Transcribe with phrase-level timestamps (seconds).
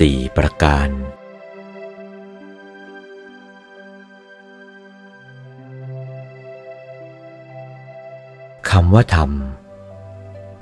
[0.00, 0.88] สี่ประการ
[8.70, 9.30] คำว่าธรรม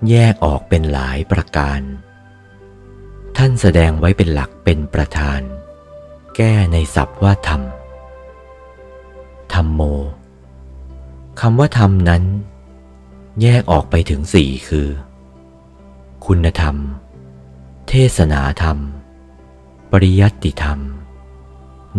[0.09, 1.81] แยกออกเป็นหลายประการ
[3.37, 5.41] ท่านแสดงไว้เป็นหลักเป็นประธาน
[6.37, 7.63] แก้ในศัพท์ว่าธรรม
[9.55, 9.81] ธรรมโม
[11.41, 12.25] คำว่าธรรมนั้น
[13.43, 14.89] แยกออกไปถึงสี่คือ
[16.27, 16.77] คุณธรรม
[17.89, 18.79] เทศนาธรรม
[19.93, 20.81] ปริยัติธรรม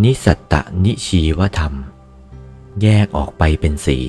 [0.04, 0.54] นิสัตต
[0.86, 1.74] นิชีวธรรม
[2.82, 4.06] แยกออกไปเป็นสี่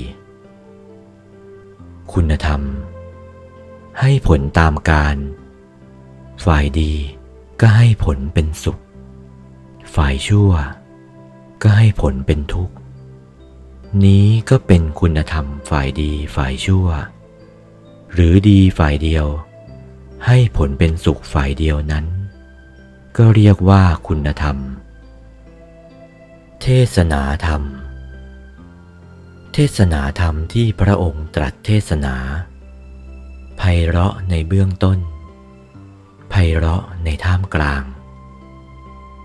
[2.13, 2.63] คุณธรรม
[4.01, 5.17] ให้ผลตามการ
[6.45, 6.93] ฝ่ายดี
[7.61, 8.81] ก็ให้ผลเป็นสุข
[9.95, 10.51] ฝ่ายชั่ว
[11.63, 12.75] ก็ให้ผลเป็นทุกข์
[14.05, 16.87] นี้ก็เป็นคุณธรรมฝ่ายดีฝ่ายชั่ว
[18.13, 19.27] หรือดีฝ่ายเดียว
[20.27, 22.07] ให้ผลเป็นสุขฝ่ายเดียวนั้น
[23.19, 24.57] ก็เรียกว่าคุณธรรม
[26.63, 27.63] เทศนาธรรม
[29.53, 32.17] เทศนาธรรมที่พระองค์ตรัสเทศนา
[33.59, 34.99] ไพเราะในเบื้องต้น
[36.31, 37.83] ไพเราะในท่ามกลาง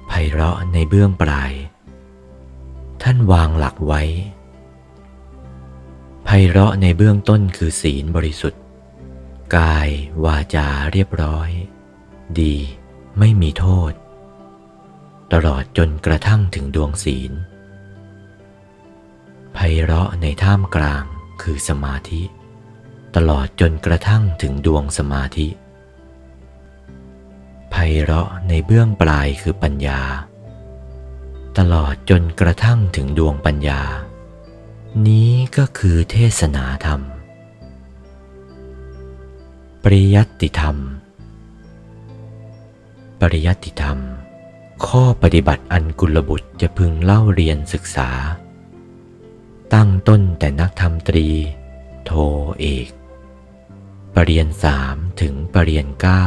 [0.08, 1.53] ไพเราะในเบื้องปลาย
[3.03, 4.02] ท่านวางหลักไว้
[6.25, 8.61] ไพเราะในเบื้องต้นคือศีลบริสุทธิ์
[9.55, 9.89] กาย
[10.25, 11.49] วาจาเรียบร้อย
[12.42, 12.55] ดี
[13.19, 13.91] ไม่มีโทษ
[15.33, 17.31] ตลอดจนกระทั่งถึงดวงศีล
[19.53, 21.03] ไพเราะในท่ามกลาง
[21.41, 22.21] คือสมาธิ
[23.16, 25.47] ตลอดจนกระทั่งถึงดวงสมาธิ
[27.69, 30.02] ไพเราะในเบื้องปลายคือปัญญา
[31.58, 33.81] ตลอดจนกระทั่งถึงดวงปัญญา
[35.08, 37.02] นี้ก็คือเทศนาธรรม
[39.83, 40.77] ปริยัติธรรม
[43.21, 43.99] ปริยัติธรรม
[44.87, 48.09] ข้อปฏิบัติอันกุลบุตรจะพึงเล่าเรียนศึกษา
[49.73, 51.30] ตั้งต้นแต่นักธรรมตรี
[52.05, 52.11] โท
[52.59, 52.89] เอก
[54.15, 56.23] ปรริญญาสามถึงปรริญญาเก้า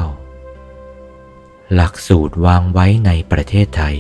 [1.75, 3.99] หลักสูตรวางไว้ในประเทศไทย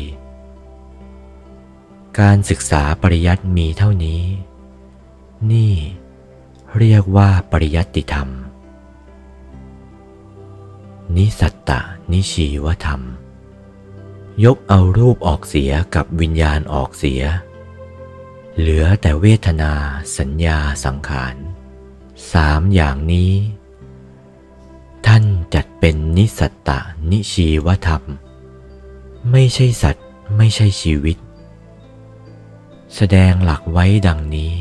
[2.20, 4.22] การศึกษาปริยัติมีเท่านี้
[5.52, 5.74] นี่
[6.78, 8.28] เรียกว่าปริยัติธรรม
[11.18, 11.70] นิสัตต
[12.12, 13.02] นิชีวธรรม
[14.44, 17.22] ยกเอารูปออกเสียกับวิญญาณออกเสีย
[18.58, 19.72] เหลือแต่เวทนา
[20.18, 21.36] สัญญาสังขาร
[22.32, 23.32] สามอย่างนี้
[25.06, 25.24] ท่าน
[25.54, 26.70] จัดเป็นนิสัตต
[27.10, 28.02] นิชีวธรรม
[29.30, 30.06] ไม่ใช่สัตว์
[30.36, 31.16] ไม่ใช่ชีวิต
[32.96, 34.54] แสดงหลักไว้ดังนี้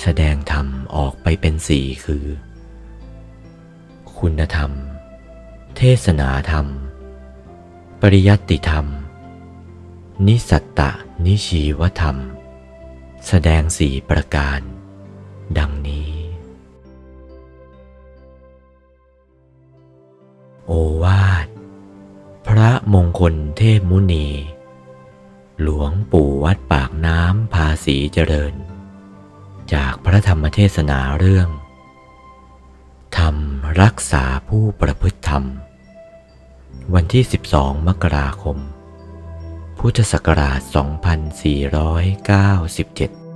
[0.00, 2.24] แสดงธรรมออกไปเป็นสี่คือ
[4.18, 4.72] คุณธรรม
[5.82, 6.66] เทศนาธรรม
[8.00, 8.86] ปริยัติธรรม
[10.26, 10.80] นิสัตต
[11.24, 12.16] นิชีวธรรม
[13.26, 14.60] แสดงสี่ประการ
[15.58, 16.12] ดังนี้
[20.66, 20.72] โอ
[21.02, 21.46] วาท
[22.46, 24.28] พระมงคลเทพมุนี
[25.62, 28.54] หลวงปู่วัดปากน้ำภาษีเจริญ
[29.74, 31.48] จากพระธรรมเทศนาเรื่อง
[33.16, 33.36] ธรรม
[33.80, 35.44] รักษาผู้ประพฤติธรรม
[36.94, 37.24] วันที่
[37.56, 38.58] 12 มกราคม
[39.78, 40.60] พุทธศักราช
[43.22, 43.27] 2497